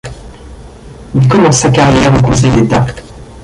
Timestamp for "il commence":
1.13-1.59